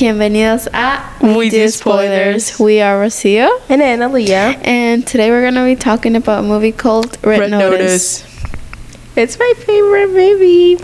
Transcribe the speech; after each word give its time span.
Bienvenidos 0.00 0.68
a 0.74 1.00
We 1.22 1.48
Do 1.48 1.66
Spoilers. 1.70 2.60
We 2.60 2.82
are 2.82 3.00
Rocio, 3.02 3.48
And 3.70 3.80
Analia. 3.80 4.60
and 4.62 5.06
today 5.06 5.30
we're 5.30 5.42
gonna 5.42 5.64
be 5.64 5.74
talking 5.74 6.14
about 6.16 6.40
a 6.44 6.46
movie 6.46 6.70
called 6.70 7.16
Red, 7.24 7.40
Red 7.40 7.50
Notice. 7.52 8.22
It's 9.16 9.38
my 9.38 9.54
favorite 9.56 10.08
movie. 10.10 10.76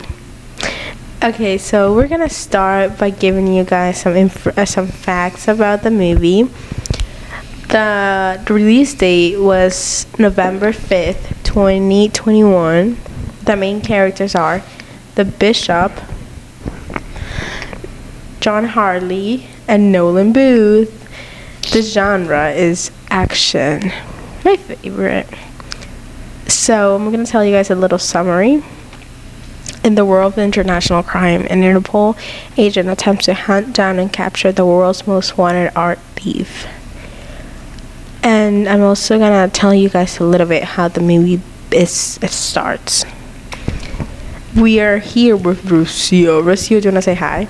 Okay, 1.23 1.59
so 1.59 1.93
we're 1.95 2.09
gonna 2.09 2.31
start 2.31 2.97
by 2.97 3.11
giving 3.11 3.53
you 3.53 3.65
guys 3.65 4.01
some 4.01 4.17
inf- 4.17 4.47
uh, 4.57 4.65
some 4.65 4.87
facts 4.87 5.47
about 5.47 5.83
the 5.83 5.91
movie. 5.91 6.49
The 7.69 8.41
release 8.49 8.95
date 8.95 9.39
was 9.39 10.07
November 10.19 10.73
fifth, 10.73 11.37
twenty 11.45 12.09
twenty 12.09 12.45
one. 12.45 12.97
The 13.45 13.57
main 13.57 13.83
characters 13.83 14.35
are 14.35 14.63
the 15.17 15.27
Bishop, 15.27 15.93
John 18.43 18.65
Hartley, 18.65 19.47
and 19.69 19.93
Nolan 19.93 20.33
Booth. 20.33 20.99
The 21.73 21.81
genre 21.81 22.51
is 22.51 22.91
action. 23.09 23.93
My 24.45 24.57
favorite. 24.57 25.29
So 26.49 26.97
I'm 26.97 27.09
gonna 27.13 27.25
tell 27.25 27.45
you 27.45 27.53
guys 27.53 27.71
a 27.71 27.77
little 27.77 28.01
summary. 28.01 28.65
In 29.85 29.95
the 29.95 30.05
world 30.05 30.33
of 30.33 30.39
international 30.41 31.05
crime, 31.05 31.47
an 31.51 31.63
Interpol 31.63 32.19
agent 32.57 32.89
attempts 32.89 33.27
to 33.27 33.35
hunt 33.35 33.77
down 33.77 34.01
and 34.01 34.13
capture 34.13 34.51
the 34.51 34.67
world's 34.67 35.07
most 35.07 35.39
wanted 35.39 35.71
art 35.77 36.01
thief. 36.17 36.67
And 38.25 38.69
I'm 38.69 38.83
also 38.83 39.21
gonna 39.21 39.51
tell 39.51 39.73
you 39.73 39.89
guys 39.89 40.19
a 40.19 40.25
little 40.25 40.49
bit 40.49 40.65
how 40.65 40.89
the 40.89 41.01
movie 41.01 41.41
is 41.71 42.19
it 42.21 42.31
starts. 42.31 43.05
We 44.57 44.81
are 44.81 44.99
here 44.99 45.37
with 45.37 45.63
Rocio. 45.63 46.43
Rocio, 46.43 46.81
do 46.83 46.89
you 46.89 46.91
wanna 46.91 47.03
say? 47.03 47.15
Hi. 47.15 47.47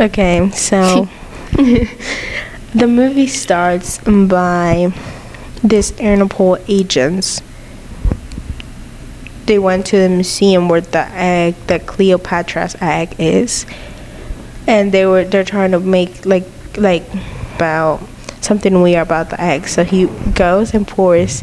Okay, 0.00 0.48
so 0.50 1.08
the 1.52 2.86
movie 2.86 3.26
starts 3.26 3.98
by 3.98 4.92
this 5.64 5.90
Interpol 5.92 6.62
agents. 6.68 7.42
They 9.46 9.58
went 9.58 9.86
to 9.86 9.96
the 9.98 10.08
museum 10.08 10.68
where 10.68 10.82
the 10.82 11.08
egg, 11.10 11.56
the 11.66 11.80
Cleopatra's 11.80 12.76
egg, 12.80 13.16
is, 13.18 13.66
and 14.68 14.92
they 14.92 15.04
were 15.04 15.24
they're 15.24 15.42
trying 15.42 15.72
to 15.72 15.80
make 15.80 16.24
like 16.24 16.46
like 16.76 17.02
about 17.56 18.00
something 18.40 18.80
weird 18.80 19.02
about 19.02 19.30
the 19.30 19.40
egg. 19.40 19.66
So 19.66 19.82
he 19.82 20.06
goes 20.32 20.74
and 20.74 20.86
pours 20.86 21.42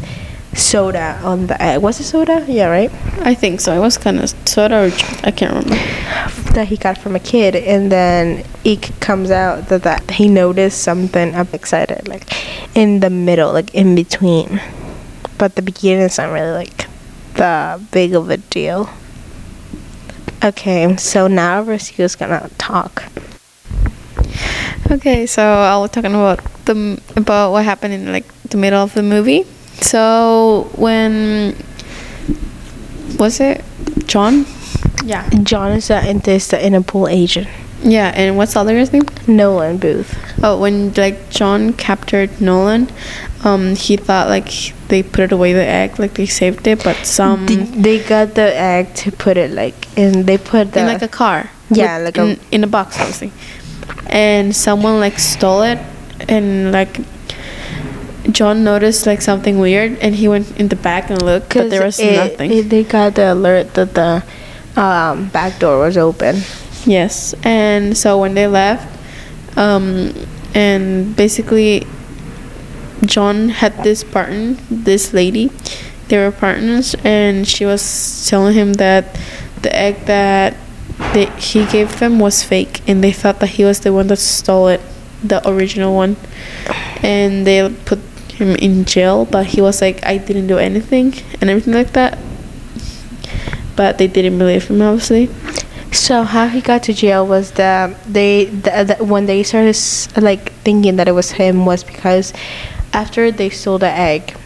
soda 0.56 1.20
on 1.22 1.46
the 1.46 1.60
egg. 1.62 1.82
Was 1.82 2.00
it 2.00 2.04
soda? 2.04 2.44
Yeah, 2.48 2.68
right. 2.68 2.90
I 3.20 3.34
think 3.34 3.60
so. 3.60 3.76
It 3.76 3.80
was 3.80 3.98
kind 3.98 4.18
of 4.18 4.30
soda 4.48 4.86
or. 4.86 4.90
I 5.24 5.30
can't 5.30 5.52
remember. 5.52 5.76
that 6.54 6.68
he 6.68 6.76
got 6.76 6.96
from 6.96 7.14
a 7.14 7.20
kid 7.20 7.54
and 7.54 7.92
then 7.92 8.42
it 8.64 8.98
comes 9.00 9.30
out 9.30 9.68
that, 9.68 9.82
that 9.82 10.10
he 10.12 10.26
noticed 10.26 10.82
something 10.82 11.34
I'm 11.34 11.48
excited 11.52 12.08
like 12.08 12.24
in 12.74 13.00
the 13.00 13.10
middle 13.10 13.52
like 13.52 13.74
in 13.74 13.94
between 13.94 14.60
but 15.36 15.54
the 15.54 15.60
beginning 15.60 16.04
is 16.04 16.16
not 16.16 16.32
really 16.32 16.52
like 16.52 16.86
the 17.34 17.78
big 17.92 18.14
of 18.14 18.30
a 18.30 18.38
deal 18.38 18.88
okay 20.42 20.96
so 20.96 21.26
now 21.26 21.60
Rocio's 21.60 22.16
gonna 22.16 22.48
talk 22.56 23.04
Okay, 24.88 25.26
so 25.26 25.42
I 25.42 25.76
was 25.78 25.90
talking 25.90 26.14
about 26.14 26.38
the 26.64 27.00
about 27.16 27.50
what 27.50 27.64
happened 27.64 27.92
in 27.92 28.12
like 28.12 28.26
the 28.44 28.56
middle 28.56 28.80
of 28.80 28.94
the 28.94 29.02
movie. 29.02 29.44
So 29.80 30.70
when 30.76 31.56
was 33.18 33.40
it 33.40 33.64
John? 34.06 34.46
Yeah. 35.04 35.28
John 35.42 35.72
is 35.72 35.88
the, 35.88 35.98
is 36.30 36.48
the 36.48 36.56
Interpol 36.56 37.10
agent 37.10 37.46
Yeah, 37.82 38.12
and 38.14 38.36
what's 38.36 38.54
the 38.54 38.60
other 38.60 38.74
guy's 38.74 38.92
name? 38.92 39.04
Nolan 39.28 39.76
Booth 39.78 40.16
Oh, 40.42 40.58
when 40.58 40.92
like 40.94 41.30
John 41.30 41.72
captured 41.72 42.40
Nolan, 42.40 42.88
um, 43.44 43.74
he 43.76 43.96
thought 43.96 44.28
like 44.28 44.50
they 44.88 45.02
put 45.02 45.20
it 45.20 45.32
away 45.32 45.52
the 45.52 45.64
egg, 45.64 45.98
like 45.98 46.14
they 46.14 46.26
saved 46.26 46.66
it, 46.66 46.82
but 46.84 46.96
some 47.06 47.46
they, 47.46 47.56
they 47.56 47.98
got 48.04 48.34
the 48.34 48.54
egg 48.56 48.94
to 48.96 49.12
put 49.12 49.36
it 49.36 49.50
like 49.52 49.86
and 49.98 50.26
they 50.26 50.38
put 50.38 50.72
the 50.72 50.80
in 50.80 50.86
like 50.86 51.02
a 51.02 51.08
car. 51.08 51.50
Yeah, 51.70 51.98
with- 51.98 52.04
like 52.06 52.18
a- 52.18 52.30
in, 52.32 52.40
in 52.52 52.64
a 52.64 52.66
box, 52.66 52.98
obviously. 52.98 53.32
And 54.08 54.54
someone 54.54 55.00
like 55.00 55.18
stole 55.18 55.62
it, 55.62 55.78
and 56.28 56.70
like 56.72 56.98
John 58.32 58.64
noticed 58.64 59.06
like 59.06 59.22
something 59.22 59.58
weird, 59.58 59.98
and 60.00 60.14
he 60.14 60.28
went 60.28 60.58
in 60.58 60.68
the 60.68 60.76
back 60.76 61.10
and 61.10 61.20
looked, 61.22 61.54
but 61.54 61.70
there 61.70 61.84
was 61.84 61.98
it- 62.00 62.16
nothing. 62.16 62.50
it- 62.52 62.68
they 62.70 62.82
got 62.82 63.14
the 63.14 63.32
alert 63.32 63.74
that 63.74 63.94
the 63.94 64.22
um, 64.80 65.28
back 65.28 65.58
door 65.58 65.78
was 65.80 65.96
open. 65.96 66.42
Yes, 66.84 67.34
and 67.42 67.96
so 67.96 68.18
when 68.20 68.34
they 68.34 68.46
left, 68.46 68.86
um, 69.56 70.12
and 70.54 71.14
basically, 71.16 71.86
John 73.04 73.48
had 73.50 73.82
this 73.84 74.02
partner, 74.04 74.56
this 74.70 75.12
lady, 75.12 75.50
they 76.08 76.18
were 76.18 76.30
partners, 76.30 76.94
and 77.04 77.46
she 77.46 77.64
was 77.64 78.26
telling 78.28 78.54
him 78.54 78.74
that 78.74 79.18
the 79.62 79.74
egg 79.74 80.04
that 80.06 80.54
they, 81.12 81.26
he 81.38 81.64
gave 81.66 81.98
them 81.98 82.18
was 82.18 82.42
fake, 82.42 82.80
and 82.86 83.02
they 83.02 83.12
thought 83.12 83.40
that 83.40 83.58
he 83.58 83.64
was 83.64 83.80
the 83.80 83.92
one 83.92 84.06
that 84.08 84.18
stole 84.18 84.68
it, 84.68 84.80
the 85.24 85.46
original 85.48 85.94
one, 85.94 86.16
and 87.02 87.46
they 87.46 87.68
put 87.84 87.98
him 88.36 88.54
in 88.56 88.84
jail, 88.84 89.24
but 89.24 89.46
he 89.46 89.60
was 89.60 89.80
like, 89.80 90.04
I 90.04 90.18
didn't 90.18 90.46
do 90.46 90.58
anything, 90.58 91.14
and 91.40 91.50
everything 91.50 91.74
like 91.74 91.92
that. 91.92 92.18
But 93.74 93.98
they 93.98 94.06
didn't 94.06 94.38
believe 94.38 94.68
him, 94.68 94.80
obviously. 94.80 95.28
So 95.92 96.24
how 96.24 96.48
he 96.48 96.60
got 96.60 96.82
to 96.84 96.92
jail 96.92 97.26
was 97.26 97.52
that 97.52 98.02
they 98.04 98.46
the, 98.46 98.96
the, 98.98 99.04
when 99.04 99.26
they 99.26 99.42
started 99.42 99.76
like 100.20 100.52
thinking 100.62 100.96
that 100.96 101.08
it 101.08 101.12
was 101.12 101.32
him 101.32 101.64
was 101.64 101.84
because 101.84 102.32
after 102.92 103.30
they 103.30 103.50
stole 103.50 103.78
the 103.78 103.90
egg, 103.90 104.36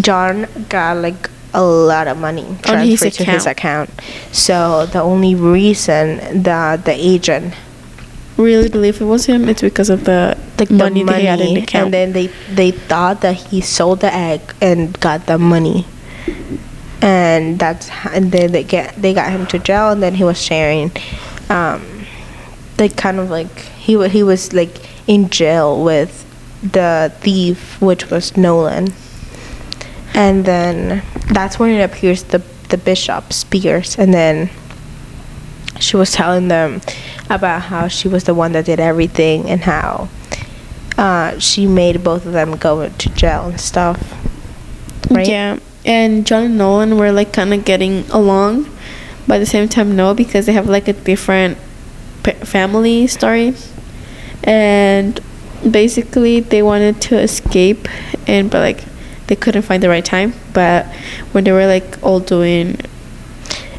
John 0.00 0.46
got 0.68 0.98
like 0.98 1.28
a 1.54 1.62
lot 1.62 2.08
of 2.08 2.18
money 2.18 2.44
his 2.44 2.60
transferred 2.60 3.12
to 3.14 3.24
his 3.24 3.46
account. 3.46 3.90
So 4.32 4.86
the 4.86 5.02
only 5.02 5.34
reason 5.34 6.42
that 6.42 6.84
the 6.84 6.92
agent 6.92 7.54
really 8.36 8.68
believe 8.68 9.00
it 9.00 9.04
was 9.04 9.26
him, 9.26 9.48
it's 9.48 9.62
because 9.62 9.90
of 9.90 10.04
the 10.04 10.36
like 10.58 10.70
money, 10.70 11.00
the 11.00 11.04
money 11.06 11.18
they 11.20 11.26
had 11.26 11.40
in 11.40 11.54
the 11.54 11.62
account. 11.62 11.84
and 11.86 11.94
then 11.94 12.12
they 12.12 12.26
they 12.54 12.70
thought 12.70 13.20
that 13.20 13.34
he 13.34 13.60
sold 13.60 14.00
the 14.00 14.12
egg 14.12 14.40
and 14.60 14.98
got 15.00 15.26
the 15.26 15.38
money 15.38 15.86
and 17.02 17.58
that's 17.58 17.90
and 18.12 18.30
then 18.30 18.52
they 18.52 18.62
get 18.62 18.94
they 18.96 19.12
got 19.12 19.30
him 19.30 19.44
to 19.46 19.58
jail 19.58 19.90
and 19.90 20.02
then 20.02 20.14
he 20.14 20.24
was 20.24 20.40
sharing 20.40 20.90
um 21.50 22.06
like 22.78 22.96
kind 22.96 23.18
of 23.18 23.28
like 23.28 23.58
he 23.58 24.08
he 24.08 24.22
was 24.22 24.52
like 24.52 24.88
in 25.08 25.28
jail 25.28 25.82
with 25.82 26.24
the 26.62 27.12
thief 27.20 27.80
which 27.80 28.08
was 28.08 28.36
Nolan 28.36 28.94
and 30.14 30.44
then 30.44 31.02
that's 31.32 31.58
when 31.58 31.70
it 31.70 31.82
appears 31.82 32.22
the 32.22 32.40
the 32.68 32.78
bishop 32.78 33.32
Spears 33.32 33.98
and 33.98 34.14
then 34.14 34.48
she 35.82 35.96
was 35.96 36.12
telling 36.12 36.48
them 36.48 36.80
about 37.28 37.62
how 37.62 37.88
she 37.88 38.08
was 38.08 38.24
the 38.24 38.34
one 38.34 38.52
that 38.52 38.64
did 38.66 38.80
everything 38.80 39.48
and 39.50 39.60
how 39.62 40.08
uh, 40.98 41.38
she 41.38 41.66
made 41.66 42.02
both 42.04 42.24
of 42.26 42.32
them 42.32 42.56
go 42.56 42.88
to 42.88 43.08
jail 43.10 43.46
and 43.48 43.60
stuff. 43.60 43.98
Right? 45.10 45.26
Yeah, 45.28 45.58
and 45.84 46.24
John 46.26 46.44
and 46.44 46.58
Nolan 46.58 46.96
were 46.96 47.12
like 47.12 47.32
kind 47.32 47.52
of 47.52 47.64
getting 47.64 48.08
along, 48.10 48.64
but 49.26 49.34
at 49.36 49.38
the 49.40 49.46
same 49.46 49.68
time, 49.68 49.96
no, 49.96 50.14
because 50.14 50.46
they 50.46 50.52
have 50.52 50.68
like 50.68 50.88
a 50.88 50.92
different 50.92 51.58
p- 52.22 52.32
family 52.32 53.06
story, 53.08 53.54
and 54.44 55.18
basically 55.68 56.40
they 56.40 56.62
wanted 56.62 57.00
to 57.02 57.18
escape, 57.18 57.88
and 58.28 58.50
but 58.50 58.60
like 58.60 58.84
they 59.26 59.36
couldn't 59.36 59.62
find 59.62 59.82
the 59.82 59.88
right 59.88 60.04
time. 60.04 60.34
But 60.52 60.86
when 61.32 61.44
they 61.44 61.52
were 61.52 61.66
like 61.66 61.98
all 62.02 62.20
doing, 62.20 62.76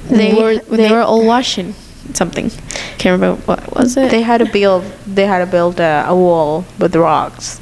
they 0.09 0.31
They- 0.31 0.33
were 0.33 0.57
they, 0.57 0.77
they- 0.77 0.91
were 0.91 1.01
all 1.01 1.25
washing 1.25 1.73
something. 2.13 2.49
Can't 2.97 3.19
remember 3.19 3.41
what 3.43 3.73
was 3.75 3.97
it. 3.97 4.11
They 4.11 4.21
had 4.21 4.39
to 4.39 4.45
build. 4.45 4.83
They 5.07 5.25
had 5.25 5.39
to 5.39 5.45
build 5.49 5.79
a, 5.79 6.05
a 6.07 6.15
wall 6.15 6.65
with 6.79 6.95
rocks, 6.95 7.59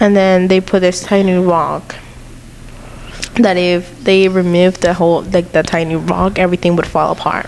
and 0.00 0.16
then 0.16 0.48
they 0.48 0.60
put 0.60 0.80
this 0.80 1.00
tiny 1.02 1.34
rock. 1.34 1.96
That 3.36 3.56
if 3.56 4.04
they 4.04 4.28
removed 4.28 4.82
the 4.82 4.92
whole 4.94 5.22
like 5.22 5.52
the 5.52 5.62
tiny 5.62 5.96
rock, 5.96 6.38
everything 6.38 6.76
would 6.76 6.86
fall 6.86 7.12
apart. 7.12 7.46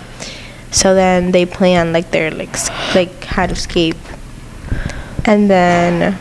So 0.70 0.94
then 0.94 1.31
they 1.32 1.46
planned 1.46 1.92
like 1.92 2.10
their 2.10 2.31
like 2.31 2.54
s- 2.54 2.70
like 2.94 3.25
how 3.25 3.46
to 3.46 3.52
escape, 3.52 3.96
and 5.26 5.48
then 5.50 6.19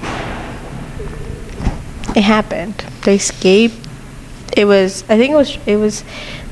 it 2.15 2.21
happened. 2.23 2.75
They 3.03 3.15
escaped. 3.15 3.75
It 4.55 4.65
was 4.65 5.03
I 5.09 5.17
think 5.17 5.31
it 5.33 5.35
was 5.35 5.57
it 5.65 5.77
was 5.77 6.03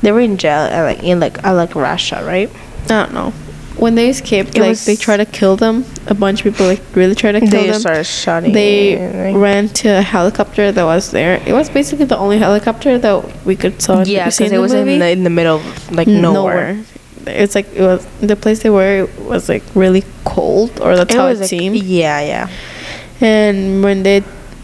they 0.02 0.10
were 0.10 0.20
in 0.20 0.36
jail 0.36 0.68
uh, 0.72 0.82
like 0.82 1.02
in 1.02 1.20
like 1.20 1.44
uh, 1.44 1.54
like 1.54 1.74
Russia, 1.74 2.22
right? 2.26 2.50
I 2.84 2.88
don't 2.88 3.12
know. 3.14 3.32
When 3.78 3.94
they 3.94 4.10
escaped, 4.10 4.56
It 4.56 4.60
like 4.60 4.78
they 4.78 4.96
tried 4.96 5.16
to 5.18 5.24
kill 5.26 5.56
them. 5.56 5.84
A 6.06 6.14
bunch 6.14 6.40
of 6.40 6.52
people 6.52 6.66
like 6.66 6.82
really 6.94 7.14
tried 7.14 7.32
to 7.32 7.40
kill 7.40 7.50
They 7.50 7.70
them. 7.70 7.80
started 7.80 8.04
shooting. 8.04 8.52
they 8.52 9.32
ran 9.34 9.68
to 9.80 9.88
a 9.98 10.02
helicopter 10.02 10.70
that 10.70 10.84
was 10.84 11.10
there. 11.10 11.42
It 11.46 11.52
was 11.52 11.68
basically 11.70 12.04
the 12.04 12.16
only 12.18 12.38
helicopter 12.38 12.98
that 12.98 13.44
we 13.46 13.56
could 13.56 13.80
saw. 13.82 14.02
Yeah, 14.04 14.26
because 14.26 14.52
it 14.52 14.58
was 14.58 14.72
in 14.72 14.86
the, 14.98 15.08
in 15.10 15.24
the 15.24 15.30
middle 15.30 15.56
of 15.56 15.90
like 15.90 16.06
N- 16.08 16.20
nowhere. 16.22 16.78
it's 17.26 17.54
like 17.54 17.66
it 17.74 17.82
was 17.82 18.06
the 18.20 18.36
place 18.36 18.62
they 18.62 18.70
were 18.70 19.04
it 19.04 19.18
was 19.20 19.48
like 19.48 19.62
really 19.74 20.04
cold, 20.24 20.80
or 20.80 20.96
that's 20.96 21.14
how 21.14 21.26
was 21.28 21.38
it 21.38 21.42
like- 21.42 21.50
seemed. 21.50 21.76
Yeah, 21.82 22.20
yeah. 22.20 22.48
And 23.20 23.82
when 23.82 24.02
they, 24.02 24.20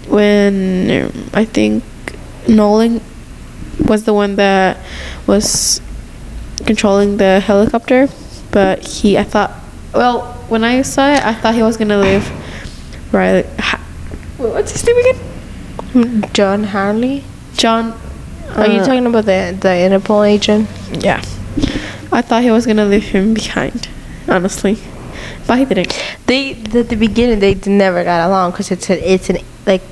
when 0.08 1.10
I 1.32 1.44
think 1.44 1.82
Nolan 2.49 3.00
was 3.87 4.05
the 4.05 4.12
one 4.14 4.37
that 4.37 4.78
was 5.26 5.81
controlling 6.66 7.16
the 7.19 7.40
helicopter, 7.40 8.08
but 8.50 8.86
he, 8.86 9.16
I 9.18 9.24
thought, 9.24 9.52
well, 9.94 10.32
when 10.48 10.64
I 10.64 10.82
saw 10.82 11.08
it, 11.12 11.24
I 11.24 11.34
thought 11.34 11.54
he 11.54 11.62
was 11.62 11.76
gonna 11.76 11.98
live 11.98 12.24
right. 13.12 13.44
Ha- 13.58 13.84
what's 14.38 14.72
his 14.72 14.84
name 14.86 14.96
again? 14.98 16.30
John 16.32 16.64
Hartley. 16.64 17.24
John. 17.56 17.98
Are 18.56 18.66
you 18.66 18.80
uh, 18.80 18.84
talking 18.86 19.06
about 19.06 19.24
the 19.26 19.56
the 19.60 19.68
Interpol 19.68 20.26
agent? 20.28 20.68
Yeah. 20.92 21.22
I 22.12 22.22
thought 22.22 22.42
he 22.42 22.50
was 22.50 22.66
gonna 22.66 22.86
leave 22.86 23.04
him 23.04 23.34
behind, 23.34 23.88
honestly, 24.28 24.78
but 25.46 25.58
he 25.58 25.64
didn't. 25.64 25.92
They 26.26 26.52
at 26.52 26.88
the 26.88 26.96
beginning 26.96 27.40
they 27.40 27.54
never 27.66 28.04
got 28.04 28.26
along 28.28 28.52
because 28.52 28.70
it's 28.70 28.88
a, 28.90 29.12
it's 29.12 29.28
an 29.30 29.38
like 29.66 29.82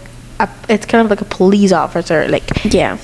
a, 0.41 0.49
it's 0.69 0.87
kind 0.87 1.05
of 1.05 1.11
like 1.11 1.21
a 1.21 1.25
police 1.27 1.73
officer 1.73 2.27
like 2.29 2.45
Yeah. 2.65 2.99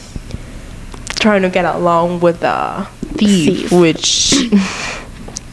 trying 1.20 1.42
to 1.42 1.50
get 1.50 1.64
along 1.64 2.20
with 2.20 2.40
the 2.40 2.86
thief, 3.18 3.68
Thief. 3.68 3.72
which 3.72 4.34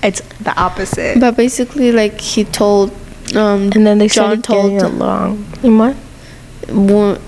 it's 0.04 0.22
the 0.40 0.58
opposite. 0.60 1.20
But 1.20 1.36
basically, 1.36 1.92
like 1.92 2.20
he 2.22 2.44
told, 2.44 2.92
um, 3.36 3.72
and 3.76 3.86
then 3.86 3.98
they 3.98 4.08
John 4.08 4.42
started 4.42 4.44
told 4.44 4.72
getting 4.72 4.86
along. 4.86 5.46
In 5.64 5.78
what? 5.78 5.96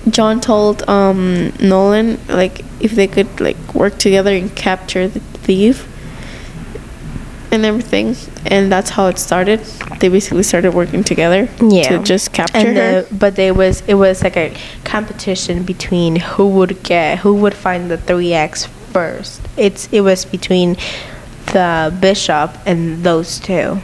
John 0.10 0.40
told 0.40 0.88
um, 0.88 1.52
Nolan 1.60 2.20
like 2.28 2.62
if 2.80 2.92
they 2.92 3.08
could 3.08 3.40
like 3.42 3.74
work 3.74 3.98
together 3.98 4.34
and 4.36 4.56
capture 4.56 5.08
the 5.08 5.20
thief 5.20 5.88
and 7.52 7.66
everything, 7.66 8.16
and 8.46 8.72
that's 8.72 8.92
how 8.92 9.08
it 9.08 9.18
started. 9.18 9.60
They 10.00 10.10
basically 10.10 10.44
started 10.44 10.74
working 10.74 11.04
together 11.04 11.50
Yeah. 11.60 11.90
to 11.90 12.00
just 12.04 12.32
capture 12.32 12.58
and 12.58 12.78
her. 12.78 13.02
the, 13.02 13.16
but 13.16 13.36
there 13.36 13.54
was 13.54 13.84
it 13.88 13.96
was 13.96 14.24
like 14.24 14.38
a 14.38 14.56
competition 14.84 15.64
between 15.64 16.16
who 16.18 16.48
would 16.48 16.82
get 16.84 17.20
who 17.20 17.34
would 17.36 17.54
find 17.54 17.90
the 17.92 17.98
three 17.98 18.34
X 18.34 18.68
first. 18.94 19.42
It's 19.58 19.90
it 19.92 20.02
was 20.02 20.24
between 20.26 20.78
the 21.52 21.96
bishop 22.00 22.58
and 22.66 23.04
those 23.04 23.40
two. 23.40 23.80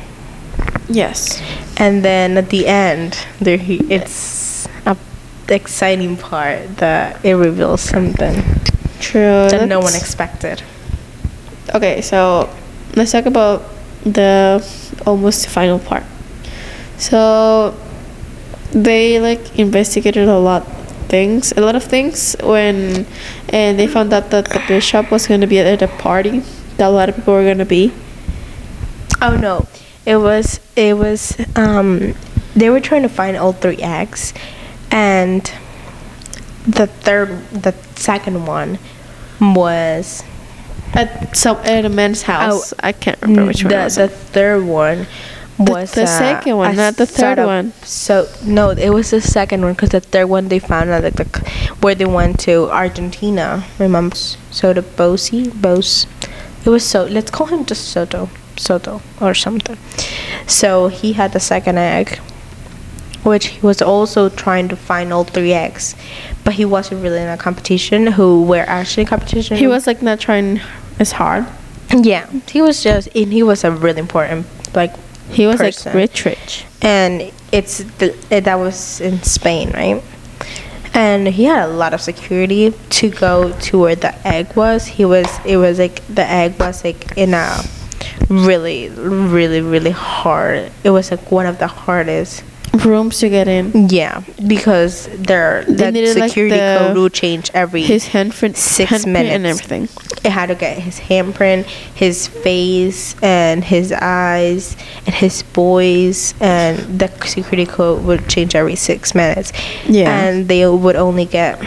yes. 0.90 1.42
And 1.78 2.04
then 2.04 2.38
at 2.38 2.50
the 2.50 2.66
end, 2.68 3.26
there 3.40 3.58
he, 3.58 3.78
it's 3.92 4.68
a 4.86 4.98
the 5.48 5.56
exciting 5.56 6.18
part 6.18 6.78
that 6.78 7.24
it 7.24 7.36
reveals 7.36 7.82
something 7.82 8.36
True. 9.00 9.48
that 9.50 9.68
no 9.68 9.80
one 9.80 9.96
expected. 9.96 10.64
Okay, 11.74 12.02
so 12.02 12.50
let's 12.96 13.12
talk 13.12 13.26
about 13.26 13.64
the 14.04 14.64
almost 15.06 15.48
final 15.48 15.80
part. 15.80 16.04
So 16.98 17.76
they 18.72 19.20
like 19.20 19.58
investigated 19.60 20.28
a 20.28 20.40
lot 20.40 20.66
things, 21.08 21.54
a 21.56 21.62
lot 21.62 21.76
of 21.76 21.84
things 21.84 22.36
when 22.44 23.06
and 23.50 23.80
they 23.80 23.88
found 23.88 24.12
out 24.12 24.30
that 24.32 24.46
the 24.50 24.62
bishop 24.68 25.12
was 25.12 25.28
going 25.28 25.42
to 25.42 25.48
be 25.48 25.60
at 25.60 25.82
a 25.82 25.88
party 25.88 26.44
that 26.78 26.88
a 26.88 26.90
lot 26.90 27.10
of 27.10 27.16
people 27.16 27.34
were 27.34 27.44
going 27.44 27.58
to 27.60 27.66
be. 27.66 27.92
Oh 29.22 29.36
no, 29.36 29.68
it 30.06 30.18
was 30.18 30.60
it 30.76 30.98
was 30.98 31.36
um 31.56 32.14
they 32.56 32.70
were 32.70 32.80
trying 32.80 33.04
to 33.04 33.10
find 33.10 33.38
all 33.38 33.54
three 33.54 33.78
eggs, 33.78 34.34
and 34.92 35.52
the 36.68 36.88
third 36.88 37.30
the 37.52 37.74
second 37.96 38.46
one 38.46 38.80
was 39.40 40.24
At 40.94 41.36
some 41.36 41.58
at 41.58 41.86
a 41.86 41.90
man's 41.90 42.24
house. 42.24 42.74
Oh, 42.74 42.78
I 42.82 42.92
can't 42.94 43.22
remember 43.22 43.46
which 43.48 43.64
one 43.64 43.72
the, 43.74 43.80
it 43.82 43.84
was. 43.84 43.96
the 43.96 44.08
third 44.08 44.66
one 44.66 45.08
was 45.58 45.94
the 45.94 46.04
uh, 46.04 46.06
second 46.06 46.58
one, 46.58 46.76
not 46.76 46.98
the 46.98 47.06
third 47.06 47.40
one. 47.40 47.74
So 47.84 48.28
no, 48.44 48.72
it 48.72 48.90
was 48.90 49.12
the 49.12 49.22
second 49.22 49.62
one 49.64 49.74
because 49.74 49.90
the 49.90 50.02
third 50.02 50.28
one 50.28 50.48
they 50.50 50.60
found 50.60 50.90
out 50.90 51.04
like 51.04 51.16
the, 51.16 51.26
where 51.82 51.96
they 51.96 52.06
went 52.06 52.40
to 52.42 52.70
Argentina. 52.70 53.66
Remember 53.80 54.16
so 54.16 54.74
the 54.74 54.82
Bosi 54.82 55.50
Bose? 55.62 56.08
It 56.68 56.70
was 56.70 56.86
so. 56.86 57.06
Let's 57.06 57.32
call 57.32 57.48
him 57.48 57.64
just 57.66 57.88
Soto 57.92 58.30
Soto 58.58 59.02
or 59.22 59.34
something. 59.34 59.78
So 60.48 60.90
he 60.90 61.14
had 61.14 61.32
the 61.32 61.40
second 61.40 61.78
egg, 61.78 62.18
which 63.24 63.46
he 63.48 63.62
was 63.66 63.82
also 63.82 64.28
trying 64.28 64.68
to 64.68 64.76
find 64.76 65.14
all 65.14 65.24
three 65.24 65.54
eggs, 65.54 65.96
but 66.44 66.56
he 66.56 66.66
wasn't 66.66 67.02
really 67.04 67.22
in 67.22 67.30
a 67.30 67.38
competition. 67.38 68.08
Who 68.08 68.44
were 68.44 68.66
actually 68.68 69.04
in 69.04 69.08
competition? 69.08 69.56
he 69.56 69.68
was 69.68 69.88
like 69.88 70.02
not 70.02 70.20
trying 70.20 70.60
as 71.00 71.14
hard. 71.14 71.46
Yeah, 71.96 72.30
he 72.52 72.62
was 72.62 72.84
just, 72.84 73.08
and 73.16 73.32
he 73.32 73.44
was 73.44 73.64
a 73.64 73.72
really 73.72 74.00
important 74.00 74.46
like 74.76 74.92
He 75.32 75.48
was 75.48 75.58
person. 75.58 75.94
like 75.94 75.96
rich, 75.96 76.26
rich. 76.26 76.66
and 76.82 77.32
it's 77.54 77.78
the, 78.00 78.14
it, 78.30 78.44
that 78.44 78.56
was 78.60 79.00
in 79.00 79.24
Spain, 79.24 79.72
right? 79.72 80.04
And 80.98 81.28
he 81.28 81.44
had 81.44 81.70
a 81.70 81.72
lot 81.72 81.94
of 81.94 82.02
security 82.02 82.74
to 82.90 83.12
go 83.12 83.54
to 83.70 83.80
where 83.80 83.96
the 83.96 84.16
egg 84.28 84.56
was. 84.56 84.88
He 84.88 85.06
was 85.06 85.28
it 85.46 85.58
was 85.58 85.78
like 85.78 86.02
the 86.08 86.26
egg 86.26 86.58
was 86.60 86.84
like 86.84 87.16
in 87.16 87.36
a 87.36 87.62
really 88.30 88.90
really 88.90 89.62
really 89.62 89.92
hard. 89.92 90.72
It 90.84 90.90
was 90.90 91.12
like 91.12 91.32
one 91.32 91.46
of 91.46 91.60
the 91.60 91.68
hardest. 91.68 92.44
Rooms 92.86 93.20
to 93.20 93.30
get 93.30 93.48
in. 93.48 93.90
Yeah, 93.90 94.22
because 94.48 95.08
their 95.18 95.64
the 95.66 95.92
needed, 95.92 96.18
like, 96.18 96.30
security 96.30 96.56
the- 96.58 96.78
code 96.80 96.98
will 96.98 97.10
change 97.10 97.50
every 97.54 97.82
His 97.82 98.10
handprint, 98.10 98.56
Six 98.58 98.92
handprint 98.92 99.26
and 99.30 99.46
everything. 99.46 99.90
it 100.24 100.32
had 100.32 100.48
to 100.48 100.56
get 100.56 100.78
his 100.78 101.00
handprint, 101.00 101.64
his 101.96 102.28
face, 102.28 103.16
and 103.22 103.64
his 103.64 103.92
eyes, 103.94 104.76
and 105.06 105.16
his 105.16 105.42
voice, 105.42 106.34
and 106.40 107.00
the 107.00 107.08
security 107.26 107.66
code 107.66 108.04
would 108.04 108.28
change 108.28 108.54
every 108.56 108.76
six 108.76 109.16
minutes. 109.16 109.52
Yeah. 109.88 110.12
And 110.26 110.48
they 110.48 110.68
would 110.68 110.96
only 110.96 111.26
get 111.26 111.60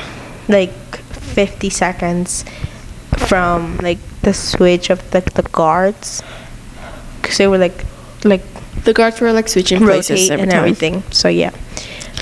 like 0.48 0.72
50 1.12 1.70
seconds 1.70 2.44
from 3.16 3.78
like 3.78 3.98
the 4.22 4.34
switch 4.34 4.90
of 4.90 4.98
the, 5.12 5.20
the 5.34 5.42
guards. 5.52 6.22
Because 7.22 7.38
they 7.38 7.46
were 7.46 7.58
like, 7.58 7.84
like 8.24 8.42
The 8.84 8.92
guards 8.92 9.20
were 9.20 9.32
like 9.32 9.48
switching 9.48 9.78
places 9.80 10.28
rotate 10.30 10.40
and 10.40 10.50
time. 10.50 10.58
everything. 10.60 11.02
So 11.10 11.28
yeah. 11.28 11.50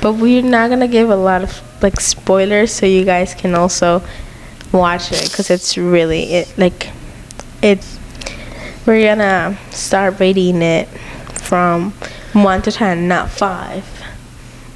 But 0.03 0.15
we're 0.15 0.43
not 0.43 0.71
gonna 0.71 0.89
give 0.89 1.11
a 1.11 1.17
lot 1.17 1.43
of 1.43 1.63
like 1.83 2.01
spoilers, 2.01 2.73
so 2.73 2.87
you 2.87 3.05
guys 3.05 3.35
can 3.35 3.55
also 3.55 4.03
watch 4.73 5.13
it 5.13 5.23
because 5.31 5.51
it's 5.51 5.77
really 5.79 6.25
it 6.35 6.53
like 6.59 6.91
it. 7.63 7.85
We're 8.87 9.03
gonna 9.15 9.59
start 9.71 10.19
rating 10.21 10.63
it 10.63 10.89
from 10.89 11.93
one 12.33 12.63
to 12.63 12.73
ten, 12.73 13.09
not 13.09 13.31
five. 13.31 13.85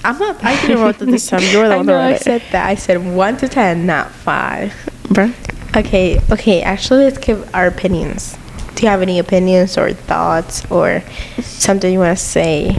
I'm 0.05 0.19
not. 0.19 0.43
I 0.45 0.61
didn't 0.61 0.83
write 0.83 0.99
that 0.99 1.07
this 1.07 1.29
time. 1.29 1.41
You're 1.52 1.69
the 1.69 1.75
I 1.75 1.76
one 1.79 1.87
know 1.87 1.93
that 1.95 2.00
I 2.00 2.11
wrote 2.12 2.21
it. 2.21 2.23
said 2.23 2.43
that. 2.52 2.69
I 2.69 2.75
said 2.75 3.05
one 3.14 3.37
to 3.38 3.49
ten, 3.49 3.87
not 3.87 4.11
five. 4.11 4.73
Bruh. 5.05 5.33
Okay, 5.76 6.21
okay. 6.31 6.61
Actually, 6.62 7.05
let's 7.05 7.19
give 7.19 7.49
our 7.55 7.67
opinions. 7.67 8.37
Do 8.75 8.83
you 8.85 8.88
have 8.88 9.02
any 9.02 9.19
opinions 9.19 9.76
or 9.79 9.93
thoughts 9.93 10.64
or 10.71 11.02
something 11.41 11.93
you 11.93 11.99
want 11.99 12.17
to 12.17 12.25
say? 12.25 12.71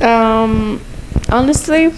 Um, 0.00 0.80
honestly, 1.30 1.92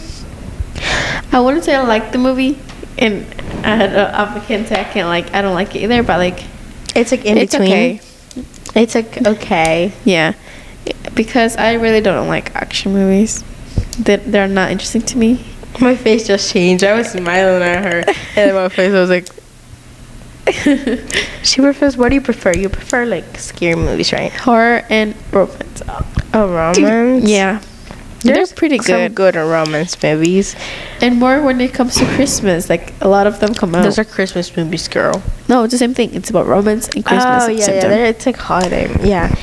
I 1.33 1.41
wouldn't 1.41 1.65
say 1.65 1.75
I 1.75 1.83
like 1.83 2.13
the 2.13 2.19
movie, 2.19 2.59
and 2.99 3.25
I, 3.65 3.77
had, 3.77 3.97
I 3.97 4.41
can't 4.41 4.67
say 4.67 4.81
I 4.81 4.85
can't 4.85 5.09
like. 5.09 5.33
I 5.33 5.43
don't 5.43 5.55
like 5.55 5.75
it 5.75 5.83
either, 5.83 6.03
but 6.03 6.19
like, 6.19 6.45
It's 6.95 7.13
like 7.13 7.25
in 7.25 7.39
it's 7.39 7.53
between. 7.53 7.71
okay. 7.73 8.01
It's 8.75 8.95
like 8.95 9.27
okay. 9.27 9.93
Yeah, 10.05 10.35
because 11.15 11.57
I 11.57 11.75
really 11.75 12.01
don't 12.01 12.29
like 12.29 12.55
action 12.55 12.93
movies. 12.93 13.43
They 13.99 14.17
they're 14.17 14.49
not 14.49 14.71
interesting 14.71 15.03
to 15.03 15.19
me. 15.19 15.45
My 15.81 15.95
face 15.95 16.27
just 16.27 16.53
changed. 16.53 16.85
I 16.85 16.95
was 16.95 17.09
smiling 17.13 17.63
at 17.63 17.85
her, 17.85 18.15
and 18.37 18.55
my 18.55 18.69
face 18.69 18.93
was 18.93 19.09
like. 19.09 19.29
she 21.43 21.61
prefers. 21.61 21.97
What 21.97 22.11
do 22.11 22.15
you 22.15 22.21
prefer? 22.21 22.53
You 22.53 22.69
prefer 22.69 23.05
like 23.05 23.39
scary 23.39 23.75
movies, 23.75 24.13
right? 24.13 24.33
Horror 24.33 24.85
and 24.89 25.15
romance. 25.33 25.83
Oh, 26.33 26.49
romance. 26.49 27.29
Yeah, 27.29 27.61
There's 28.21 28.51
they're 28.51 28.57
pretty 28.57 28.79
Some 28.79 29.13
good. 29.13 29.15
good 29.15 29.35
romance 29.35 30.01
movies. 30.03 30.55
And 31.01 31.19
more 31.19 31.43
when 31.43 31.61
it 31.61 31.75
comes 31.75 31.97
to 31.97 32.05
Christmas, 32.15 32.71
like 32.71 32.95
a 33.01 33.09
lot 33.09 33.27
of 33.27 33.41
them 33.41 33.55
come 33.55 33.75
out. 33.75 33.83
Those 33.83 33.99
are 33.99 34.05
Christmas 34.05 34.57
movies, 34.57 34.87
girl. 34.87 35.21
no, 35.49 35.65
it's 35.65 35.73
the 35.73 35.79
same 35.79 35.95
thing. 35.95 36.15
It's 36.15 36.31
about 36.31 36.47
romance 36.47 36.89
and 36.95 37.05
Christmas. 37.05 37.45
oh 37.45 37.49
yeah, 37.49 37.71
yeah. 37.71 38.07
It's 38.07 38.27
like 38.27 38.37
holiday. 38.37 38.87
Yeah. 39.03 39.35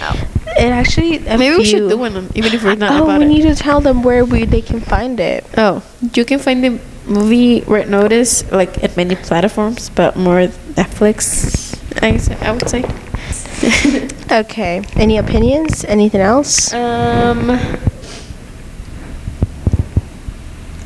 It 0.55 0.71
actually. 0.71 1.19
Maybe 1.19 1.57
we 1.57 1.65
should 1.65 1.89
do 1.89 1.97
one, 1.97 2.29
even 2.35 2.53
if 2.53 2.63
we're 2.63 2.75
not 2.75 2.91
oh, 3.01 3.03
about 3.05 3.19
we 3.19 3.25
it. 3.25 3.29
need 3.29 3.41
to 3.43 3.55
tell 3.55 3.81
them 3.81 4.03
where 4.03 4.23
we 4.23 4.45
they 4.45 4.61
can 4.61 4.79
find 4.79 5.19
it. 5.19 5.43
Oh, 5.57 5.83
you 6.13 6.23
can 6.23 6.39
find 6.39 6.63
the 6.63 6.79
movie 7.05 7.61
Red 7.61 7.89
Notice 7.89 8.49
like 8.51 8.83
at 8.83 8.95
many 8.95 9.15
platforms, 9.15 9.89
but 9.89 10.15
more 10.15 10.47
Netflix. 10.75 11.79
I 12.01 12.17
say, 12.17 12.35
I 12.41 12.51
would 12.51 12.69
say. 12.69 12.83
Okay. 14.31 14.81
Any 14.95 15.17
opinions? 15.17 15.85
Anything 15.85 16.21
else? 16.21 16.73
um, 16.73 17.51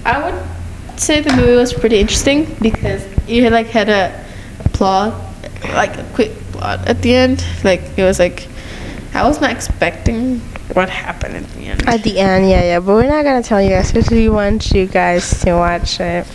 I 0.06 0.24
would 0.24 1.00
say 1.00 1.22
the 1.22 1.34
movie 1.34 1.56
was 1.56 1.74
pretty 1.74 2.00
interesting 2.00 2.46
because 2.62 3.06
you 3.28 3.50
like 3.50 3.68
had 3.68 3.88
a 3.90 4.26
plot, 4.74 5.14
like 5.64 5.98
a 5.98 6.04
quick 6.14 6.32
plot 6.52 6.88
at 6.88 7.02
the 7.02 7.14
end. 7.16 7.46
Like 7.64 7.82
it 7.98 8.04
was 8.04 8.20
like 8.20 8.48
I 9.14 9.24
was 9.28 9.40
not 9.40 9.52
expecting 9.52 10.40
what 10.74 10.90
happened 10.90 11.36
at 11.38 11.50
the 11.52 11.66
end. 11.68 11.88
At 11.88 12.04
the 12.04 12.20
end, 12.20 12.50
yeah, 12.50 12.64
yeah. 12.64 12.80
But 12.80 12.96
we're 12.96 13.08
not 13.08 13.24
gonna 13.24 13.44
tell 13.44 13.62
you 13.62 13.70
guys 13.70 13.92
because 13.92 14.10
we 14.10 14.28
want 14.30 14.72
you 14.72 14.88
guys 14.88 15.40
to 15.42 15.54
watch 15.54 16.00
it. 16.00 16.28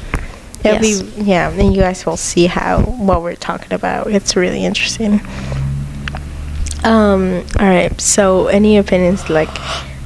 It'll 0.65 0.81
Yes. 0.81 1.03
be 1.03 1.23
yeah, 1.23 1.51
and 1.51 1.75
you 1.75 1.81
guys 1.83 2.07
will 2.07 2.17
see 2.17 2.47
how 2.47 2.81
what 2.83 3.23
we're 3.23 3.35
talking 3.35 3.73
about. 3.73 4.07
It's 4.09 4.37
really 4.37 4.65
interesting. 4.65 5.21
Um. 6.85 7.45
All 7.59 7.67
right. 7.67 7.99
So, 8.01 8.47
any 8.49 8.77
opinions? 8.77 9.29
Like, 9.31 9.51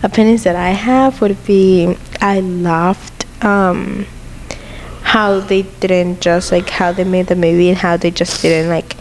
opinions 0.02 0.44
that 0.44 0.56
I 0.56 0.70
have 0.70 1.20
would 1.20 1.42
be 1.46 1.96
I 2.20 2.40
loved 2.40 3.24
um 3.44 4.06
how 5.02 5.40
they 5.40 5.62
didn't 5.62 6.20
just 6.20 6.52
like 6.52 6.68
how 6.70 6.92
they 6.92 7.04
made 7.04 7.26
the 7.28 7.36
movie 7.36 7.68
and 7.68 7.78
how 7.78 7.96
they 7.96 8.10
just 8.10 8.42
didn't 8.42 8.68
like 8.68 8.94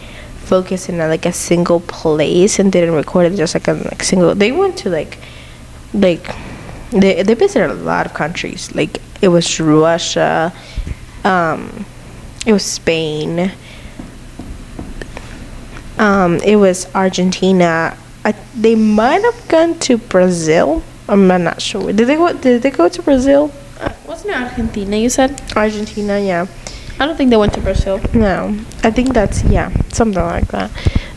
focus 0.44 0.88
in 0.88 1.00
a, 1.00 1.08
like 1.08 1.26
a 1.26 1.32
single 1.32 1.80
place 1.80 2.58
and 2.58 2.70
didn't 2.72 2.94
record 2.94 3.32
it 3.32 3.36
just 3.36 3.54
like 3.54 3.68
a 3.68 3.72
like 3.74 4.02
single. 4.02 4.34
They 4.34 4.52
went 4.52 4.76
to 4.78 4.90
like 4.90 5.18
like 5.92 6.24
they 6.90 7.22
they 7.22 7.34
visited 7.34 7.70
a 7.70 7.74
lot 7.74 8.06
of 8.06 8.14
countries. 8.14 8.74
Like 8.74 8.98
it 9.20 9.28
was 9.28 9.60
Russia, 9.60 10.52
um, 11.26 11.84
it 12.46 12.52
was 12.52 12.64
Spain, 12.64 13.52
um, 15.98 16.36
it 16.44 16.56
was 16.56 16.92
Argentina. 16.94 17.96
I, 18.24 18.32
they 18.54 18.74
might 18.74 19.22
have 19.22 19.48
gone 19.48 19.78
to 19.80 19.98
Brazil. 19.98 20.82
I'm 21.08 21.28
not 21.28 21.62
sure. 21.62 21.92
Did 21.92 22.08
they 22.08 22.16
go? 22.16 22.32
Did 22.32 22.62
they 22.62 22.70
go 22.70 22.88
to 22.88 23.02
Brazil? 23.02 23.52
Uh, 23.80 23.92
wasn't 24.06 24.30
it 24.30 24.36
Argentina? 24.36 24.96
You 24.96 25.08
said. 25.08 25.40
Argentina, 25.54 26.18
yeah. 26.18 26.46
I 26.98 27.06
don't 27.06 27.16
think 27.16 27.30
they 27.30 27.36
went 27.36 27.52
to 27.54 27.60
Brazil. 27.60 28.00
No, 28.14 28.58
I 28.82 28.90
think 28.90 29.12
that's 29.12 29.44
yeah, 29.44 29.70
something 29.88 30.22
like 30.22 30.48
that. 30.48 30.70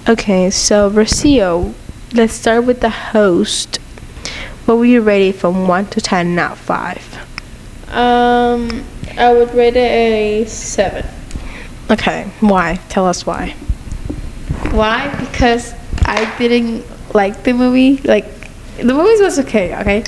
Okay, 0.07 0.49
so 0.49 0.89
Rocio, 0.89 1.73
let's 2.13 2.33
start 2.33 2.65
with 2.65 2.81
the 2.81 2.89
host. 2.89 3.77
What 4.65 4.77
were 4.77 4.85
you 4.85 5.01
rated 5.01 5.35
from 5.35 5.67
one 5.67 5.87
to 5.87 6.01
ten, 6.01 6.35
not 6.35 6.57
five? 6.57 7.28
Um, 7.91 8.85
I 9.17 9.33
would 9.33 9.53
rate 9.55 9.75
it 9.75 9.79
a 9.79 10.45
seven. 10.45 11.05
Okay, 11.89 12.29
why? 12.39 12.79
Tell 12.89 13.07
us 13.07 13.25
why. 13.25 13.51
Why? 14.71 15.09
Because 15.19 15.73
I 16.03 16.31
didn't 16.37 16.85
like 17.15 17.43
the 17.43 17.53
movie. 17.53 17.97
Like, 17.97 18.25
the 18.77 18.93
movie 18.93 19.23
was 19.23 19.39
okay, 19.39 19.75
okay? 19.77 20.03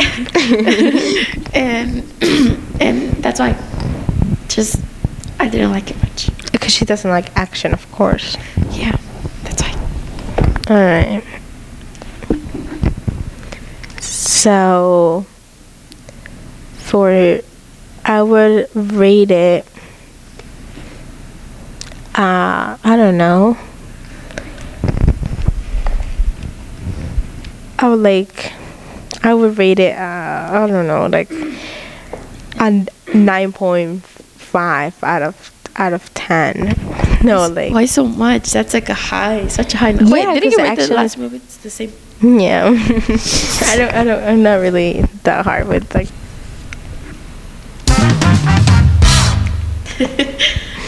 and 1.54 2.04
and 2.80 3.12
that's 3.22 3.38
why. 3.38 3.56
Just, 4.48 4.82
I 5.38 5.48
didn't 5.48 5.70
like 5.70 5.90
it 5.90 5.96
much. 6.02 6.28
Because 6.50 6.72
she 6.72 6.84
doesn't 6.84 7.10
like 7.10 7.34
action, 7.36 7.72
of 7.72 7.90
course. 7.92 8.36
Yeah, 8.72 8.96
that's 9.44 9.62
why. 9.62 9.72
All 10.68 10.76
right. 10.76 11.22
So, 14.00 15.24
for 16.90 17.38
I 18.04 18.20
would 18.22 18.68
rate 18.74 19.30
it. 19.30 19.64
Uh, 22.16 22.76
I 22.82 22.96
don't 22.96 23.16
know. 23.16 23.56
I 27.78 27.88
would 27.88 28.00
like. 28.00 28.52
I 29.22 29.32
would 29.34 29.56
rate 29.56 29.78
it. 29.78 29.96
Uh, 29.96 30.48
I 30.50 30.66
don't 30.66 30.88
know, 30.88 31.06
like 31.06 31.30
a 32.58 32.86
nine 33.14 33.52
point 33.52 34.02
five 34.04 35.02
out 35.04 35.22
of 35.22 35.52
out 35.76 35.92
of 35.92 36.12
ten. 36.14 36.74
No, 37.22 37.46
like 37.48 37.74
Why 37.74 37.84
so 37.84 38.06
much? 38.06 38.50
That's 38.50 38.72
like 38.72 38.88
a 38.88 38.94
high, 38.94 39.46
such 39.48 39.74
a 39.74 39.76
high. 39.76 39.92
number. 39.92 40.16
Yeah, 40.16 40.32
Wait, 40.32 40.40
didn't 40.40 40.52
you 40.56 40.64
rate 40.64 40.78
the 40.78 40.94
last 40.94 41.18
movie? 41.18 41.36
It's 41.36 41.58
the 41.58 41.68
same. 41.68 41.92
Yeah. 42.22 42.68
I 42.70 43.76
don't 43.76 43.92
I 43.92 44.04
don't 44.04 44.24
I'm 44.24 44.42
not 44.42 44.54
really 44.62 45.02
that 45.24 45.44
hard 45.44 45.68
with 45.68 45.94
like 45.94 46.08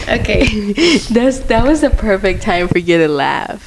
Okay. 0.09 0.73
That's 1.11 1.39
that 1.47 1.63
was 1.65 1.79
the 1.79 1.89
perfect 1.89 2.41
time 2.43 2.67
for 2.67 2.77
you 2.77 2.97
to 2.97 3.07
laugh. 3.07 3.63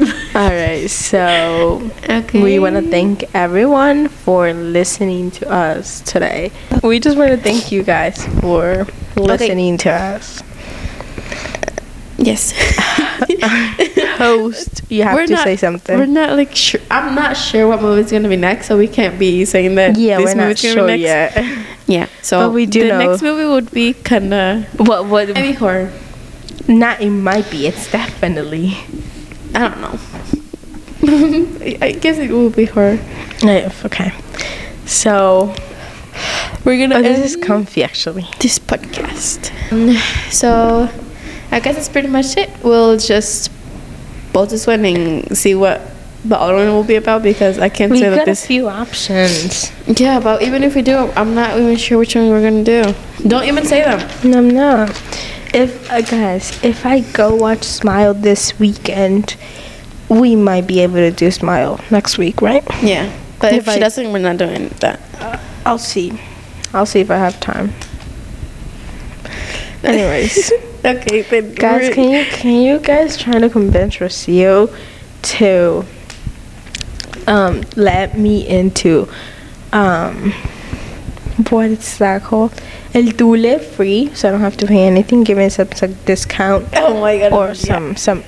All 0.34 0.48
right, 0.48 0.88
so 0.88 1.90
Okay. 2.08 2.42
we 2.42 2.58
want 2.58 2.76
to 2.76 2.82
thank 2.90 3.24
everyone 3.34 4.08
for 4.08 4.52
listening 4.54 5.30
to 5.32 5.50
us 5.50 6.00
today. 6.02 6.52
We 6.82 7.00
just 7.00 7.18
want 7.18 7.30
to 7.32 7.36
thank 7.36 7.70
you 7.70 7.82
guys 7.82 8.24
for 8.40 8.86
listening 9.16 9.76
to 9.78 9.90
us. 9.92 10.42
Yes. 12.18 12.52
Host, 14.16 14.82
you 14.90 15.02
have 15.02 15.14
We're 15.14 15.26
to 15.26 15.34
not- 15.34 15.44
say 15.44 15.56
something. 15.56 15.98
We're 15.98 16.06
not 16.06 16.36
like 16.36 16.54
sure. 16.56 16.80
I'm 16.90 17.14
not 17.14 17.36
sure 17.36 17.68
what 17.68 17.82
movie's 17.82 18.10
gonna 18.10 18.28
be 18.28 18.36
next, 18.36 18.66
so 18.68 18.78
we 18.78 18.88
can't 18.88 19.18
be 19.18 19.44
saying 19.44 19.74
that. 19.74 19.96
yeah, 19.98 20.18
we're 20.18 20.34
not 20.34 20.56
sure 20.58 20.94
yet. 20.94 21.36
Yeah. 21.86 22.06
So 22.22 22.48
But 22.48 22.50
we 22.54 22.66
do 22.66 22.82
the 22.82 22.88
know- 22.88 23.10
next 23.10 23.22
movie 23.22 23.44
would 23.46 23.70
be 23.70 23.92
kinda 23.94 24.66
What 24.76 25.06
what 25.06 25.28
maybe 25.28 25.52
horror. 25.52 25.90
not 26.68 27.00
it 27.00 27.10
might 27.10 27.48
be. 27.50 27.66
It's 27.66 27.90
definitely. 27.90 28.76
I 29.54 29.68
don't 29.68 29.80
know. 29.80 29.98
I 31.62 31.78
I 31.86 31.90
guess 31.92 32.18
it 32.18 32.30
will 32.30 32.50
be 32.50 32.64
horror. 32.66 32.98
Yeah, 33.42 33.70
okay. 33.84 34.12
So, 34.86 35.54
We're 36.64 36.78
gonna 36.78 36.96
oh, 36.98 37.02
this 37.02 37.16
end 37.16 37.24
is 37.24 37.36
comfy 37.36 37.84
actually. 37.84 38.26
this 38.40 38.58
podcast. 38.58 39.50
Um, 39.70 39.96
So 40.30 40.88
I 41.52 41.60
guess 41.60 41.76
that's 41.76 41.88
pretty 41.88 42.08
much 42.08 42.36
it. 42.36 42.50
We'll 42.62 42.98
just 42.98 43.50
both 44.32 44.50
this 44.50 44.66
one 44.66 44.84
and 44.84 45.36
see 45.36 45.54
what 45.54 45.80
the 46.28 46.38
other 46.38 46.54
one 46.54 46.68
will 46.68 46.84
be 46.84 46.96
about 46.96 47.22
because 47.22 47.58
I 47.58 47.68
can't 47.68 47.92
We 47.92 47.98
say 48.00 48.10
got 48.14 48.26
that 48.26 48.28
a 48.28 48.34
few 48.34 48.68
options. 48.68 49.70
Yeah, 49.86 50.20
but 50.20 50.42
even 50.42 50.62
if 50.64 50.74
we 50.74 50.82
do, 50.82 51.10
I'm 51.16 51.34
not 51.34 51.58
even 51.58 51.76
sure 51.76 51.98
which 51.98 52.14
one 52.14 52.28
we're 52.30 52.42
gonna 52.42 52.64
do. 52.64 52.94
Don't 53.28 53.44
even 53.44 53.64
say 53.64 53.82
them. 53.82 54.00
No, 54.30 54.40
I'm. 54.40 54.88
If 55.54 55.90
uh, 55.90 56.00
guys, 56.02 56.62
if 56.64 56.84
I 56.84 57.00
go 57.00 57.34
watch 57.34 57.62
Smile 57.64 58.12
this 58.14 58.58
weekend, 58.58 59.36
we 60.08 60.36
might 60.36 60.66
be 60.66 60.80
able 60.80 60.96
to 60.96 61.10
do 61.10 61.30
Smile 61.30 61.80
next 61.90 62.18
week, 62.18 62.42
right? 62.42 62.64
Yeah, 62.82 63.10
but 63.40 63.52
if, 63.54 63.60
If 63.60 63.64
she 63.74 63.76
I- 63.76 63.78
doesn't, 63.78 64.12
we're 64.12 64.18
not 64.18 64.36
doing 64.38 64.68
that. 64.80 65.00
I'll 65.64 65.78
see. 65.78 66.18
I'll 66.74 66.86
see 66.86 67.00
if 67.00 67.10
I 67.10 67.16
have 67.16 67.38
time. 67.40 67.72
Anyways, 69.82 70.52
okay, 70.84 71.22
then 71.22 71.54
guys, 71.54 71.94
can 71.94 72.10
you 72.10 72.24
can 72.26 72.60
you 72.62 72.78
guys 72.80 73.16
try 73.16 73.38
to 73.38 73.48
convince 73.48 73.96
Rocio 73.96 74.68
to 75.22 75.84
um 77.26 77.62
let 77.76 78.18
me 78.18 78.46
into 78.46 79.08
um 79.72 80.32
what 81.50 81.70
is 81.70 81.98
that 81.98 82.22
called? 82.22 82.52
El 82.94 83.10
Dule 83.12 83.58
free, 83.58 84.10
so 84.14 84.28
I 84.28 84.32
don't 84.32 84.40
have 84.40 84.56
to 84.58 84.66
pay 84.66 84.86
anything. 84.86 85.22
Give 85.22 85.36
me 85.36 85.50
some, 85.50 85.70
some 85.72 85.92
discount 86.06 86.66
Oh 86.74 86.98
my 87.00 87.18
god. 87.18 87.32
or 87.32 87.48
yeah. 87.48 87.54
some 87.54 87.96
some 87.96 88.24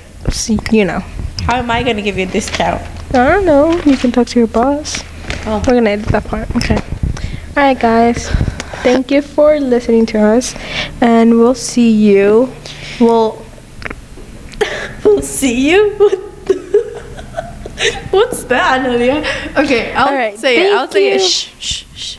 you 0.71 0.85
know. 0.85 0.99
How 1.47 1.57
am 1.57 1.71
I 1.71 1.81
gonna 1.83 2.01
give 2.03 2.17
you 2.17 2.27
a 2.27 2.31
discount? 2.31 2.81
I 3.15 3.29
don't 3.29 3.45
know. 3.45 3.71
You 3.81 3.97
can 3.97 4.11
talk 4.11 4.27
to 4.27 4.39
your 4.39 4.47
boss. 4.47 5.03
Oh. 5.45 5.63
We're 5.65 5.73
gonna 5.73 5.89
edit 5.89 6.05
that 6.09 6.25
part. 6.25 6.53
Okay. 6.57 6.75
All 6.75 7.63
right, 7.63 7.79
guys. 7.79 8.29
Thank 8.83 9.11
you 9.11 9.21
for 9.21 9.59
listening 9.59 10.05
to 10.07 10.19
us, 10.19 10.55
and 11.01 11.37
we'll 11.37 11.55
see 11.55 11.89
you. 11.91 12.53
We'll 12.99 13.43
We'll 15.03 15.21
see 15.21 15.69
you. 15.71 16.25
What's 18.11 18.43
that, 18.45 18.83
Nadia? 18.83 19.19
Okay, 19.55 19.93
I'll 19.93 20.13
right, 20.13 20.37
say 20.37 20.67
it. 20.67 20.73
I'll 20.73 20.91
say 20.91 21.13
it. 21.13 21.21
Shh, 21.21 21.49
shh, 21.59 21.85
shh. 21.95 22.17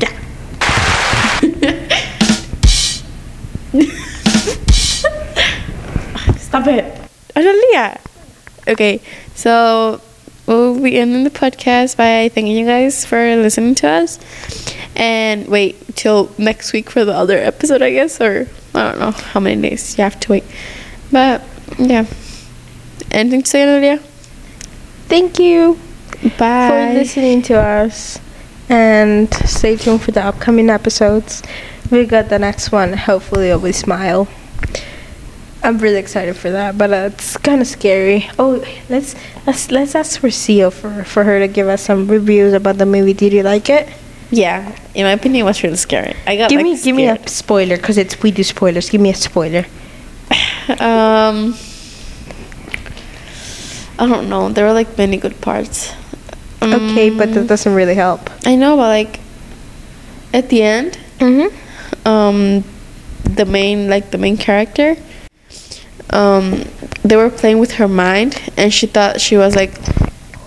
Yeah. 0.00 0.08
Stop 6.38 6.66
it. 6.66 7.00
Analia. 7.36 8.00
Okay, 8.66 9.00
so 9.36 10.00
we'll 10.46 10.82
be 10.82 10.98
ending 10.98 11.22
the 11.22 11.30
podcast 11.30 11.96
by 11.96 12.28
thanking 12.30 12.56
you 12.56 12.66
guys 12.66 13.04
for 13.04 13.36
listening 13.36 13.76
to 13.76 13.88
us. 13.88 14.18
And 14.96 15.46
wait 15.46 15.76
till 15.94 16.32
next 16.38 16.72
week 16.72 16.90
for 16.90 17.04
the 17.04 17.14
other 17.14 17.38
episode, 17.38 17.82
I 17.82 17.92
guess, 17.92 18.20
or 18.20 18.48
I 18.74 18.90
don't 18.90 18.98
know 18.98 19.12
how 19.12 19.38
many 19.38 19.62
days 19.62 19.96
you 19.96 20.02
have 20.02 20.18
to 20.20 20.32
wait. 20.32 20.44
But 21.12 21.44
yeah. 21.78 22.04
Anything 23.12 23.42
to 23.42 23.48
say, 23.48 23.60
Analia? 23.60 24.02
Thank 25.08 25.38
you 25.38 25.78
Bye. 26.38 26.68
for 26.68 26.94
listening 26.94 27.42
to 27.42 27.58
us, 27.58 28.18
and 28.68 29.32
stay 29.34 29.76
tuned 29.76 30.02
for 30.02 30.12
the 30.12 30.22
upcoming 30.22 30.70
episodes. 30.70 31.42
We 31.90 32.04
got 32.04 32.28
the 32.28 32.38
next 32.38 32.70
one. 32.70 32.92
Hopefully, 32.92 33.48
it'll 33.48 33.60
be 33.60 33.72
Smile. 33.72 34.28
I'm 35.62 35.78
really 35.78 35.98
excited 35.98 36.36
for 36.36 36.50
that, 36.50 36.78
but 36.78 36.92
uh, 36.92 37.10
it's 37.12 37.36
kind 37.36 37.60
of 37.60 37.66
scary. 37.66 38.28
Oh, 38.38 38.64
let's 38.88 39.16
let's 39.46 39.70
let's 39.70 39.94
ask 39.94 40.20
for 40.20 40.30
Seal 40.30 40.70
for 40.70 41.02
for 41.04 41.24
her 41.24 41.40
to 41.40 41.48
give 41.48 41.66
us 41.66 41.82
some 41.82 42.06
reviews 42.06 42.52
about 42.52 42.78
the 42.78 42.86
movie. 42.86 43.14
Did 43.14 43.32
you 43.32 43.42
like 43.42 43.68
it? 43.68 43.88
Yeah, 44.30 44.76
in 44.94 45.04
my 45.04 45.12
opinion, 45.12 45.42
it 45.42 45.44
was 45.44 45.62
really 45.62 45.76
scary. 45.76 46.14
I 46.26 46.36
got 46.36 46.50
give 46.50 46.58
like, 46.58 46.64
me 46.64 46.82
give 46.82 46.94
me 46.94 47.08
a 47.08 47.26
spoiler 47.26 47.76
because 47.76 47.96
it's 47.96 48.22
we 48.22 48.30
do 48.30 48.44
spoilers. 48.44 48.90
Give 48.90 49.00
me 49.00 49.10
a 49.10 49.14
spoiler. 49.14 49.64
Um, 50.80 51.54
I 53.98 54.06
don't 54.06 54.28
know. 54.28 54.48
There 54.48 54.64
were 54.66 54.72
like 54.72 54.96
many 54.96 55.16
good 55.16 55.40
parts. 55.40 55.92
Okay, 56.62 57.10
but 57.10 57.32
that 57.34 57.44
Mm, 57.44 57.48
doesn't 57.48 57.74
really 57.74 57.94
help. 57.94 58.30
I 58.44 58.54
know, 58.56 58.76
but 58.76 58.88
like 58.88 59.20
at 60.34 60.48
the 60.50 60.62
end, 60.62 60.98
Mm-hmm. 61.18 61.48
um, 62.06 62.64
the 63.24 63.44
main 63.44 63.88
like 63.88 64.10
the 64.10 64.18
main 64.18 64.36
character, 64.36 64.96
um, 66.10 66.64
they 67.04 67.16
were 67.16 67.30
playing 67.30 67.58
with 67.58 67.72
her 67.72 67.88
mind, 67.88 68.40
and 68.56 68.72
she 68.72 68.86
thought 68.86 69.20
she 69.20 69.36
was 69.36 69.54
like 69.56 69.72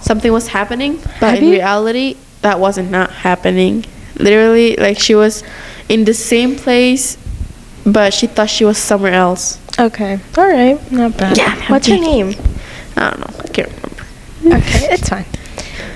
something 0.01 0.31
was 0.31 0.48
happening, 0.50 1.00
but 1.20 1.38
in 1.38 1.50
reality, 1.50 2.17
that 2.41 2.60
wasn't 2.60 2.89
not 2.91 3.12
happening. 3.12 3.86
Literally, 4.17 4.75
like 4.77 4.98
she 5.00 5.15
was 5.15 5.43
in 5.89 6.05
the 6.05 6.13
same 6.13 6.55
place, 6.55 7.17
but 7.86 8.13
she 8.13 8.27
thought 8.27 8.50
she 8.50 8.65
was 8.65 8.77
somewhere 8.77 9.13
else. 9.13 9.60
Okay. 9.79 10.20
All 10.38 10.48
right. 10.48 10.79
Not 10.91 11.17
bad. 11.17 11.38
Yeah, 11.38 11.55
What's 11.72 11.88
her 11.88 11.93
okay. 11.96 12.01
name? 12.01 12.34
I 12.96 13.10
don't 13.12 13.20
know. 13.20 13.40
I 13.51 13.53
can't 13.53 13.67
remember. 13.67 14.05
Okay, 14.63 14.88
it's 14.96 15.10
fine. 15.10 15.25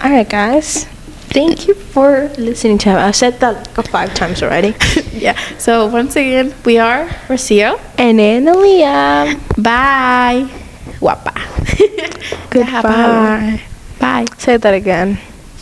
All 0.03 0.11
right, 0.11 0.27
guys. 0.27 0.83
Thank 1.31 1.67
you 1.67 1.73
for 1.73 2.27
listening 2.37 2.77
to. 2.83 2.91
I've 2.91 3.15
said 3.15 3.39
that 3.39 3.71
like 3.77 3.87
five 3.87 4.13
times 4.13 4.43
already. 4.43 4.75
yeah. 5.15 5.39
So 5.57 5.87
once 5.87 6.15
again, 6.19 6.53
we 6.65 6.77
are 6.79 7.07
Rocio. 7.31 7.79
And 7.97 8.19
Analia. 8.19 9.39
Bye. 9.55 10.51
Guapa. 10.99 11.31
Goodbye. 12.51 13.63
Bye. 13.99 14.25
Say 14.37 14.57
that 14.57 14.73
again. 14.73 15.17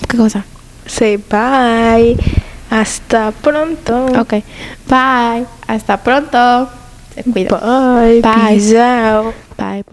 ¿Qué 0.09 0.17
cosa? 0.17 0.45
Say 0.85 1.17
bye. 1.17 2.17
Hasta 2.69 3.31
pronto. 3.37 4.09
Ok. 4.17 4.41
Bye. 4.89 5.45
Hasta 5.67 5.97
pronto. 6.01 6.69
Se 7.13 7.23
cuida. 7.23 7.53
Bye. 7.61 8.21
Bye. 8.21 8.57
Peace 8.57 8.73
out. 8.73 9.33
Bye. 9.57 9.83